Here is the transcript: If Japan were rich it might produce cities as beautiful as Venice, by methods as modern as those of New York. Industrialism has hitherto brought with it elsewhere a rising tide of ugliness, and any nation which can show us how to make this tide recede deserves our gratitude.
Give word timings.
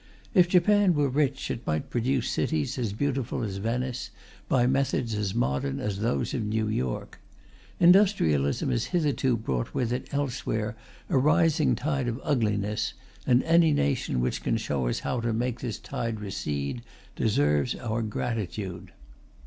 If 0.33 0.49
Japan 0.49 0.95
were 0.95 1.09
rich 1.09 1.51
it 1.51 1.67
might 1.67 1.91
produce 1.91 2.31
cities 2.31 2.79
as 2.79 2.91
beautiful 2.91 3.43
as 3.43 3.57
Venice, 3.57 4.09
by 4.49 4.65
methods 4.65 5.13
as 5.13 5.35
modern 5.35 5.79
as 5.79 5.99
those 5.99 6.33
of 6.33 6.43
New 6.43 6.67
York. 6.67 7.19
Industrialism 7.79 8.71
has 8.71 8.85
hitherto 8.85 9.37
brought 9.37 9.75
with 9.75 9.93
it 9.93 10.11
elsewhere 10.11 10.75
a 11.07 11.19
rising 11.19 11.75
tide 11.75 12.07
of 12.07 12.19
ugliness, 12.23 12.95
and 13.27 13.43
any 13.43 13.73
nation 13.73 14.21
which 14.21 14.41
can 14.41 14.57
show 14.57 14.87
us 14.87 15.01
how 15.01 15.19
to 15.19 15.33
make 15.33 15.59
this 15.59 15.77
tide 15.77 16.19
recede 16.19 16.81
deserves 17.15 17.75
our 17.75 18.01
gratitude. 18.01 18.93